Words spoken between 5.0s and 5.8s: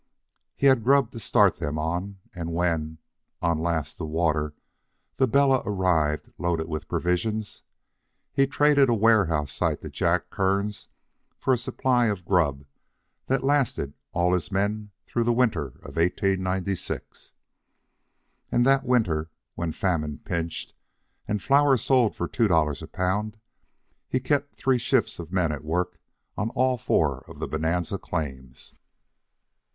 the Bella